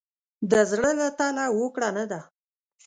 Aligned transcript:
د 0.51 0.53
زړه 0.71 0.91
له 0.99 1.07
تله 1.17 1.45
هوکړه 1.57 1.89
نه 1.97 2.05
ده. 2.11 2.21